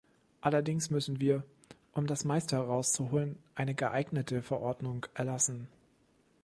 [0.41, 1.43] Allerdings müssen wir,
[1.93, 5.67] um das meiste herauszuholen, eine geeignete Verordnung erlassen.